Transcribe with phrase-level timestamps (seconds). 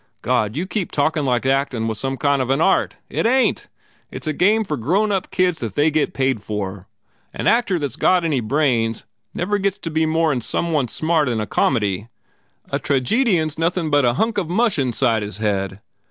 [0.23, 2.95] God, you keep talkin like actin was some kind of an art!
[3.07, 3.65] It ain t.
[4.09, 6.87] It s a game for grown up kids that they get paid for.
[7.35, 10.87] An actor that s got any brains never gets to be more n some one
[10.87, 12.07] smart in comedy.
[12.71, 15.81] A tragedian s nothin but a hunk of 148 GURDY mush inside his head.